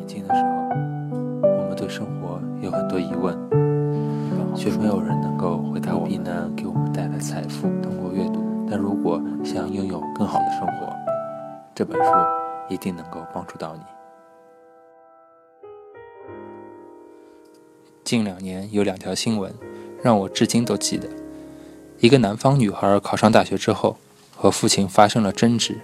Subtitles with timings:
[0.00, 0.48] 年轻的时候，
[1.42, 3.36] 我们对生活有很多疑问，
[4.56, 7.68] 却没有人能够回答必能给我们带来财富。
[7.82, 10.90] 通过阅读，但如果想拥有更好的生活，
[11.74, 12.10] 这本书
[12.70, 13.82] 一定能够帮助到你。
[18.02, 19.52] 近两年有两条新闻
[20.02, 21.06] 让我至今都记得：
[21.98, 23.98] 一个南方女孩考上大学之后，
[24.34, 25.78] 和父亲发生了争执，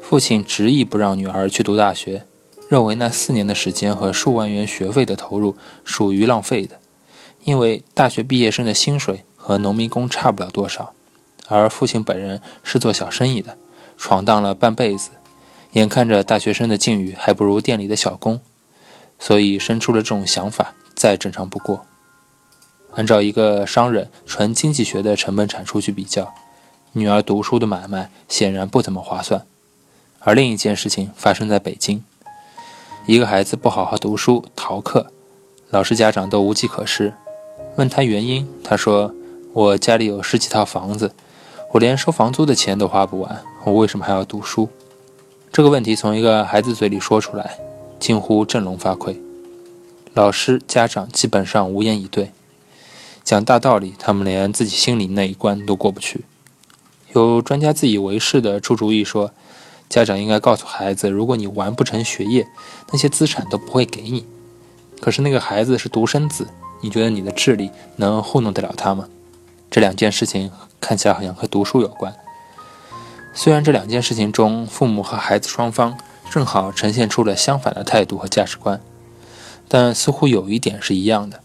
[0.00, 2.24] 父亲执意不让女儿去读大学。
[2.70, 6.78] 认为那四年的时间和数万元学费的投入属于浪费的，
[7.42, 10.94] 因为大学毕业生的薪水和农民工差不了多少，
[11.48, 13.58] 而父亲本人是做小生意的，
[13.98, 15.10] 闯荡了半辈子，
[15.72, 18.40] 眼看着大学生的境遇还不如店里的小工，
[19.18, 21.84] 所以生出了这种想法，再正常不过。
[22.94, 26.32] 按照一个商人纯经济学的成本产出去比较，
[26.92, 29.44] 女儿读书的买卖显然不怎么划算。
[30.20, 32.04] 而另一件事情发生在北京。
[33.10, 35.08] 一个孩子不好好读书，逃课，
[35.70, 37.12] 老师家长都无计可施。
[37.74, 39.12] 问他原因，他说
[39.52, 41.10] ：“我家里有十几套房子，
[41.72, 44.68] 我连收房租的钱都花不完，我为什么还要读书？”
[45.50, 47.58] 这个问题从一个孩子嘴里说出来，
[47.98, 49.16] 近乎振聋发聩。
[50.14, 52.30] 老师、家长基本上无言以对。
[53.24, 56.24] 讲大道理，他们连自己心里那一关都过不去。
[57.14, 59.32] 有专家自以为是的出主意说。
[59.90, 62.46] 家长应该告诉孩子，如果你完不成学业，
[62.92, 64.24] 那些资产都不会给你。
[65.00, 66.46] 可是那个孩子是独生子，
[66.80, 69.08] 你觉得你的智力能糊弄得了他吗？
[69.68, 72.14] 这两件事情看起来好像和读书有关。
[73.34, 75.98] 虽然这两件事情中，父母和孩子双方
[76.30, 78.80] 正好呈现出了相反的态度和价值观，
[79.66, 81.40] 但似乎有一点是一样的，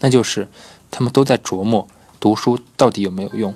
[0.00, 0.48] 那就是
[0.90, 1.88] 他们都在琢磨
[2.20, 3.54] 读书到底有没有用。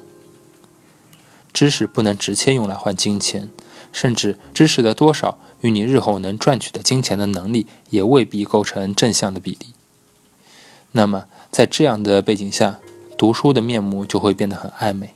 [1.53, 3.51] 知识不能直接用来换金钱。
[3.93, 9.75] 甚至知识的多少与你日后能赚取的金钱的能力也未必构成正向的比例。
[10.93, 12.79] 那么，在这样的背景下，
[13.17, 15.11] 读书的面目就会变得很暧昧。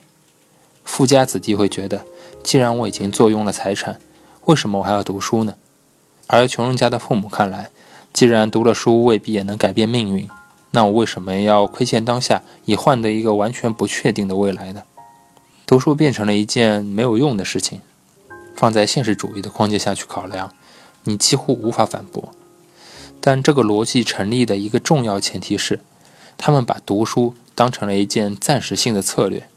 [0.84, 2.04] 富家子弟会觉得，
[2.43, 3.98] 既然我已经坐拥了财产，
[4.44, 5.54] 为什么我还要读书呢？
[6.27, 7.71] 而穷人家的父母看来，
[8.12, 10.28] 既然读了书未必也能改变命运，
[10.72, 14.82] 那我为什么要亏欠当下，以换得一个完全不确定的未来呢？
[15.66, 17.81] 读书变成了一件没有用的事情。
[18.54, 20.53] 放在现实主义的框架下去考量，
[21.04, 22.31] 你几乎无法反驳。
[23.20, 25.81] 但这个逻辑成立的一个重要前提是，
[26.37, 29.48] 他们把读书当成了一件暂时性的策略，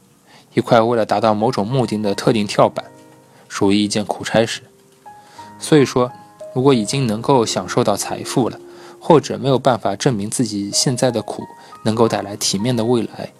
[0.53, 2.85] 一块为了达到某种目的的特定跳板，
[3.49, 4.61] 属于一件苦差事。
[5.59, 6.11] 所以说，
[6.53, 8.59] 如果已经能够享受到财富了，
[8.99, 11.43] 或者没有办法证明自己现在的苦
[11.83, 13.31] 能够带来体面的未来，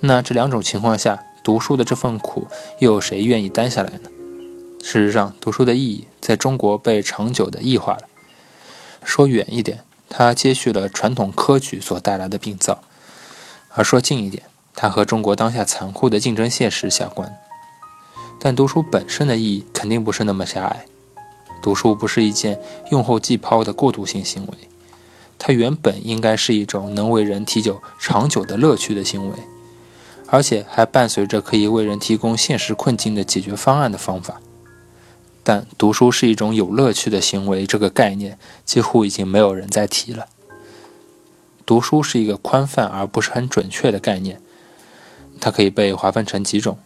[0.00, 2.46] 那这两种情况下，读书的这份苦，
[2.80, 4.10] 又有谁愿意担下来呢？
[4.82, 8.02] 事实上，读书的意义在中国被长久的异化了。
[9.04, 12.80] 说远一点，它接续了传统科举所带来的病灶；
[13.74, 14.44] 而说近一点，
[14.74, 17.38] 它和中国当下残酷的竞争现实相关。
[18.40, 20.86] 但读书本身的意义肯定不是那么狭隘。
[21.60, 22.60] 读书不是一件
[22.90, 24.52] 用后即抛的过渡性行为，
[25.38, 29.36] 它原本应该是一种能为人提久长久的乐趣的行为，
[30.28, 34.40] 而且还伴随着可以为人提供现实困境的解决方案的方法。
[35.48, 40.26] 但读书是一种有乐趣的行为，这个概念几乎已经没有人在提了。
[41.64, 44.42] 读书是一个宽泛而不是很准确的概念，
[45.40, 46.76] 它可以被划分成几种：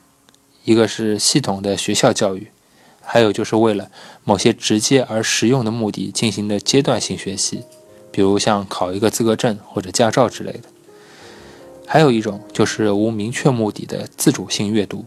[0.62, 2.52] 一个是系统的学校教育，
[3.00, 3.90] 还有就是为了
[4.22, 7.64] 某些直接而实用的目的进行的阶段性学习，
[8.12, 10.68] 比如像考一个资格证或者驾照之类的；
[11.84, 15.04] 还有一种就是无明确目的的自主性阅读。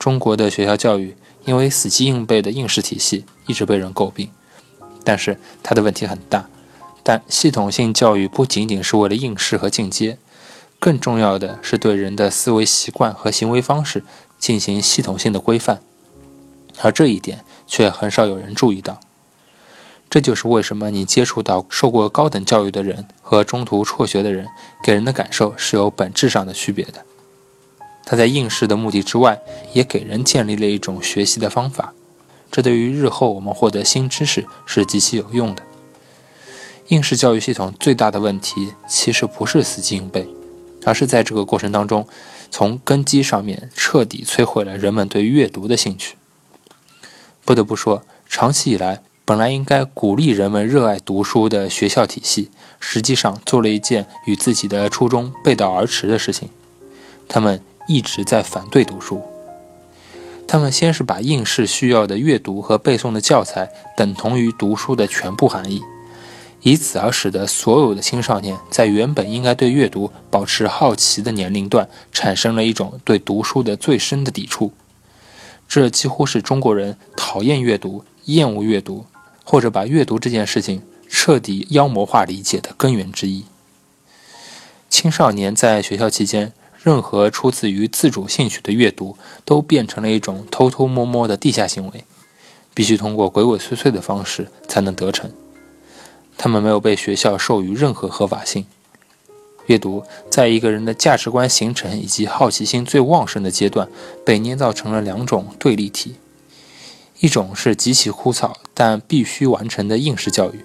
[0.00, 1.14] 中国的学校教育。
[1.46, 4.30] 因为死记硬背的应试体系一直被人诟病，
[5.02, 6.50] 但是它的问题很大。
[7.02, 10.18] 但系统性教育不仅仅是为了应试和进阶，
[10.78, 14.04] 更重要的是对人的思维习惯和行为方式
[14.38, 15.80] 进行系统性的规范，
[16.82, 19.00] 而这一点却很少有人注意到。
[20.10, 24.46] 这就是为什么你接触到受过高等教育的人和中途辍学的人，
[24.84, 27.06] 给人的感受是有本质上的区别的。
[28.10, 29.40] 他在应试的目的之外，
[29.72, 31.94] 也给人建立了一种学习的方法，
[32.50, 35.62] 这对于日后我们获得新知识是极其有用的。
[36.88, 40.26] 应试教育系统最大的问题，其实不是死记硬背，
[40.84, 42.04] 而是在这个过程当中，
[42.50, 46.16] 从根基上面彻底摧毁了人们对阅读的兴趣。
[47.44, 56.48] 不得不说，长期以来本来应该鼓励人们热爱读书的学校体系，实际上做了一件与自己的初衷背道而驰的事情。
[57.28, 57.62] 他们。
[57.90, 59.20] 一直在反对读书，
[60.46, 65.82] 他们先是把应试需要的阅读和背诵的教材等同于读书的全部含义，
[66.62, 74.70] 以此而使得所有的青少年在原本应该对阅读保持好奇的年龄段，产生了一种对读书的最深的抵触。
[75.68, 79.04] 这几乎是中国人讨厌阅读、厌恶阅读，
[79.42, 83.46] 或者把阅读这件事情彻底妖魔化理解的根源之一。
[84.88, 86.52] 青少年在学校期间。
[86.82, 92.04] 任何出自于自主兴趣的阅读，都变成了一种偷偷摸摸的地下行为，
[92.72, 95.30] 必须通过鬼鬼祟祟的方式才能得逞。
[96.38, 98.64] 他们没有被学校授予任何合法性。
[99.66, 103.88] 阅读在一个人的价值观形成以及好奇心最旺盛的阶段，
[104.24, 106.14] 被捏造成了两种对立体：
[107.20, 110.64] 一种是极其枯燥但必须完成的应试教育，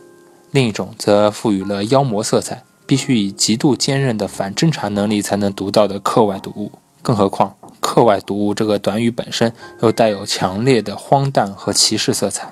[0.51, 2.63] 另一种则赋予了妖魔色彩。
[2.85, 6.71] 必须以极度坚韧的反侦查能力才能读到的课外读物，
[7.01, 9.51] 更何况“课外读物”这个短语本身
[9.81, 12.49] 又带有强烈的荒诞和歧视色彩，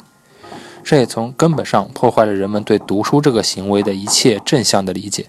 [0.83, 5.27] 这也从根本上破坏了人们对读书这个行为的一切正向的理解。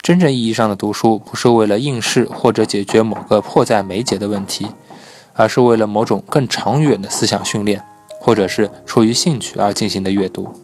[0.00, 4.68] 真正意义上的读书，不是为了应试或者解决某个迫在眉睫的问题，
[5.32, 7.82] 而是为了某种更长远的思想训练，
[8.20, 10.54] 或者是出于兴趣而进行的阅读。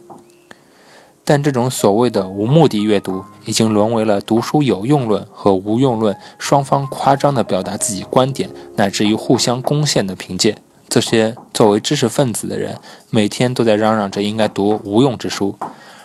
[1.25, 10.57] 但这种所谓的无目的阅读，已经沦为了读书有用论和无用论双方夸张地表达自己观点，乃至于互相攻陷的凭借。
[10.89, 12.77] 这些作为知识分子的人，
[13.09, 15.55] 每天都在嚷嚷着应该读无用之书，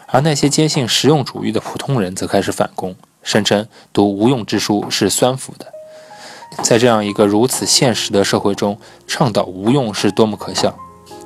[0.07, 5.67] 而那些坚信实用主义的普通人则开始反攻，声称读无用之书是酸腐的。
[6.63, 10.75] 在这样一个如此现实的社会中，倡导无用是多么可笑！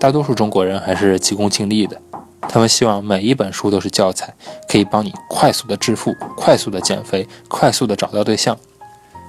[0.01, 2.01] 大多数中国人还是急功近利的。
[2.49, 4.35] 他们希望每一本书都是教材，
[4.69, 8.59] 可以帮你快速的致富、快速的减肥、快速的找到对象。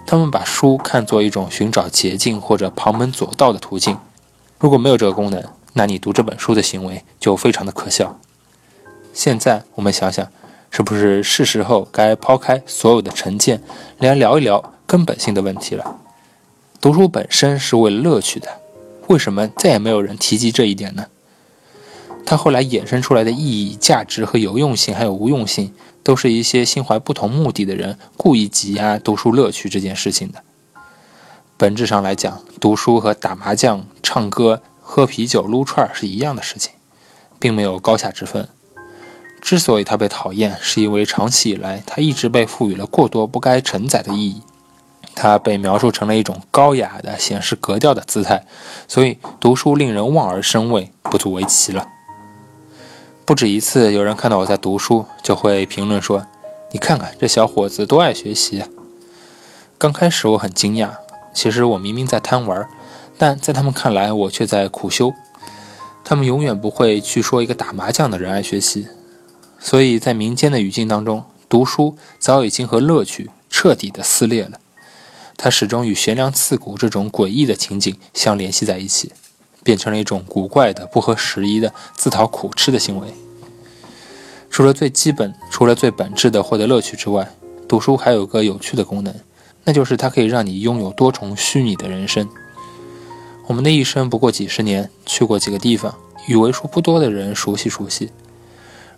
[0.06, 3.98] 他们把书看作一种寻找捷径或者旁门左道的途径。
[4.60, 5.42] 如果没有这个功能，
[5.74, 8.20] 那你读这本书的行为就非常的可笑。
[9.14, 10.28] 现在我们想想，
[10.70, 13.62] 是不是是时候该抛开所有的成见，
[14.00, 15.98] 来聊一聊根本性的问题了？
[16.82, 18.50] 读书本身是为了乐趣的，
[19.08, 21.06] 为什么再也没有人提及这一点呢？
[22.26, 25.74] 它后来衍生出来的意义、价值和有用性，还有无用性，
[26.04, 30.44] 都是一些心怀不同目的的人故意挤压读书乐趣这件事情的。
[31.58, 36.74] 本质上来讲，读书和打麻将、唱歌、喝啤酒、撸串是一样的事情，
[37.40, 38.48] 并没有高下之分。
[39.40, 44.42] 之所以它被讨厌，是因为长期以来它一直被赋予了过多不该承载的意义，
[45.14, 48.46] 它被描述成了一种高雅的、显示格调的姿态，
[48.88, 51.88] 所以读书令人望而生畏，不足为奇了。
[53.26, 56.26] 不止一次，有人看到我在读书，就会评论说
[56.74, 58.68] ：“你看看这小伙子多爱学习。”啊！”
[59.80, 60.90] 刚开始我很惊讶，
[61.34, 62.68] 其实我明明在贪玩，
[63.18, 65.14] 但在他们看来，我却在苦修。
[66.04, 68.88] 他们永远不会去说一个打麻将的人爱学习，
[69.58, 74.60] 所以在民间的语境当中，读书早已经和乐趣彻底的撕裂了。
[75.38, 79.14] 它始终与悬梁刺股这种诡异的情景相联系在一起。
[79.64, 83.08] 变成了一种古怪的、不合时宜的自讨苦吃的行为。
[84.50, 87.34] 除了最基本、除了最本质的获得乐趣之外，
[87.68, 89.16] 读书还有个有趣的功能，
[89.64, 92.30] 那就是它可以让你拥有多重虚拟的人生。
[93.48, 95.96] 我们的一生不过几十年，去过几个地方，
[96.28, 98.12] 与为数不多的人熟悉熟悉。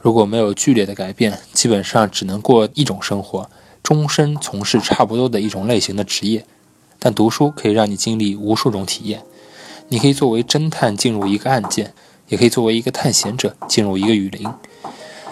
[0.01, 3.49] 如果没有剧烈的改变，基本上只能过一种生活，
[3.81, 6.45] 终身从事差不多的一种类型的职业。
[6.99, 9.23] 但读书可以让你经历无数种体验。
[9.89, 11.93] 你可以作为侦探进入一个案件，
[12.27, 14.47] 也可以作为一个探险者进入一个雨林。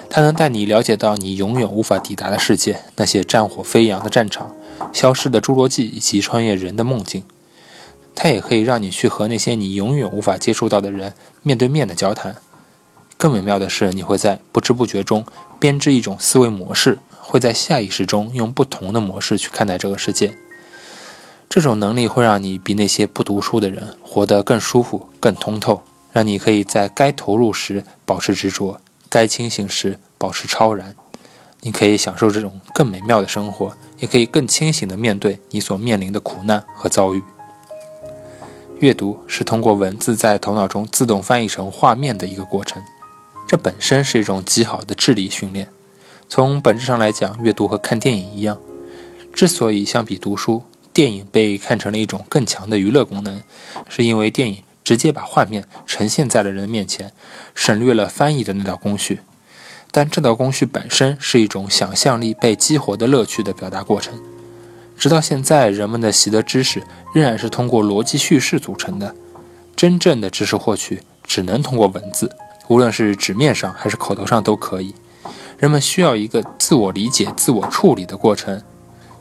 [0.10, 4.56] 它能带你了解到你永远无法抵达的世界，那些战火飞扬的战场、
[4.94, 7.24] 消失的侏罗纪以及穿越人的梦境。
[8.14, 12.36] 它也可以让你去和那些你永远无法接触到的人面对面的交谈。
[13.18, 15.26] 更美妙的是，你会在不知不觉中
[15.60, 20.38] 编织一种思维模式，会在下意识中用不同的模式去看待这个世界。
[21.54, 30.96] 这种能力会让你比那些不读书的人活得更舒服、更通透，让你可以在该投入时保持执着，该清醒时保持超然。
[31.62, 37.22] 你可以享受这种更美妙的生活，也可以更清醒地面对你所面临的苦难和遭遇。
[38.80, 42.82] 阅读是通过文字在头脑中自动翻译成画面的一个过程，
[43.48, 45.70] 这本身是一种极好的智力训练。
[46.28, 48.58] 从本质上来讲，阅读和看电影一样，
[49.32, 50.64] 之所以相比读书。
[50.94, 53.42] 电影被看成了一种更强的娱乐功能，
[53.90, 57.12] 是因为电影直接把画面呈现在了人面前，
[57.56, 59.20] 省略了翻译的那道工序。
[59.92, 64.22] 但这道工序本身是一种想象力被激活的乐趣的表达过程。
[64.98, 66.84] 直到现在，人们的习得知识
[67.14, 69.16] 仍然是通过逻辑叙事组成的。
[69.76, 72.32] 真正的知识获取只能通过文字，
[72.68, 74.94] 无论是纸面上还是口头上都可以。
[75.58, 78.62] 人们需要一个自我理解、自我处理的过程，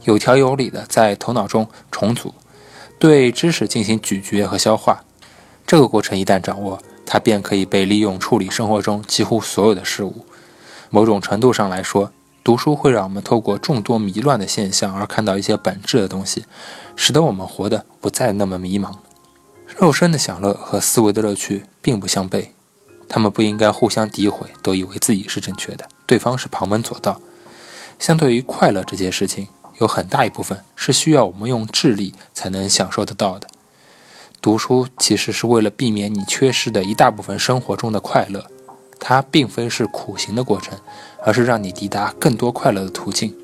[0.04, 2.34] 有条有理的在头脑中重组，
[2.98, 5.04] 对知识进行咀嚼和消化。
[5.66, 10.26] 这个过程一旦掌握，它便可以被利用处理生活中几乎所有的事物。
[10.90, 12.10] 某种程度上来说，
[12.44, 16.44] 读书会让我们透过众多迷乱的现象而看到一些本质的东西，
[16.96, 18.92] 使得我们活得不再那么迷茫。
[19.78, 22.48] 肉身的享乐和思维的乐趣并不相悖，
[23.08, 27.20] 他们不应该互相诋毁，都以为自己是正确的，对方是旁门左道。
[27.98, 29.46] 相对于快乐这件事情，
[29.78, 33.48] 有很大一部分是需要我们用智力才能享受得到的。
[34.40, 38.46] 读书其实是为了避免你缺失的一大部分生活中的快乐。
[39.04, 40.78] 它并非是苦行的过程，
[41.24, 43.34] 而是让你抵达更多快乐的途径。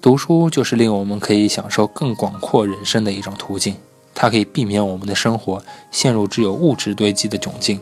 [0.00, 3.74] 读书就是令我们可以享受更广阔人生的一种途径。
[4.14, 5.60] 它可以避免我们的生活
[5.90, 7.80] 陷入只有物质堆积的窘境。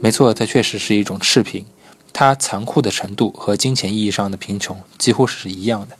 [0.00, 1.66] 没错，它确实是一种赤贫。
[2.12, 5.96] 它残酷的程度和金钱意义上的贫穷几乎是一样的。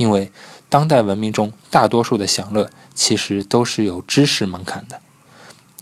[0.00, 0.32] 因为
[0.70, 4.98] 当代文明中大多数的享乐其实都是有知识门槛的。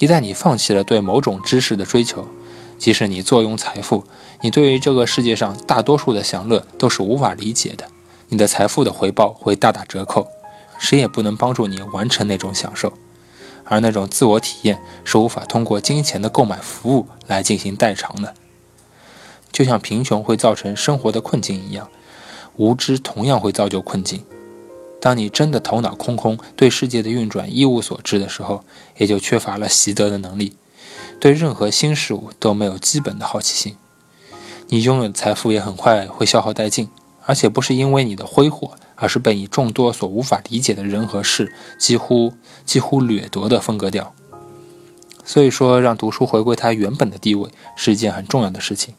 [0.00, 2.26] 一旦你放弃了对某种知识的追求，
[2.78, 4.02] 即使你坐拥财富，
[4.40, 7.87] 你对于这个世界上大多数的享乐都是无法理解的。
[8.28, 10.26] 你的财富的回报会大打折扣，
[10.80, 12.92] 谁也不能帮助你完成那种享受，
[13.62, 18.34] 而那种自我体验是无法通过金钱的购买服务来进行代偿的。
[19.52, 21.88] 就像贫穷会造成生活的困境一样，
[22.58, 24.22] 无知同样会造就困境。
[25.00, 28.62] 当你真的头脑空空，对世界的运转一无所知的时候，
[28.98, 30.56] 也就缺乏了习得的能力。
[31.20, 33.76] 对任何新事物都没有基本的好奇心，
[34.68, 36.88] 你拥有的财富也很快会消耗殆尽，
[37.24, 42.34] 而且不是因为你的挥霍，而是被你众多所无法理解的人和事几乎
[42.64, 44.12] 几乎掠夺的分割掉。
[45.24, 48.94] 所以说，让读书回归它原本的地位是一件很重要的事情。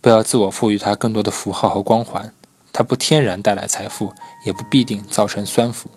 [0.00, 2.32] 不要自我赋予它更多的符号和光环，
[2.72, 4.12] 它不天然带来财富，
[4.44, 5.90] 也不必定造成酸腐。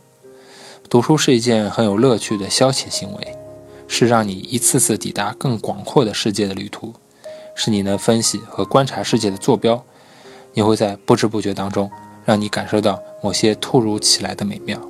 [0.90, 3.38] 读书是一件很有乐趣的消遣行为。
[3.88, 6.92] 是让你一次次抵达更广阔的世界的旅途，
[7.54, 9.82] 是你能分析和观察世界的坐标。
[10.54, 11.90] 你会在不知不觉当中，
[12.26, 14.82] 让你感受到某些突如其来的美妙。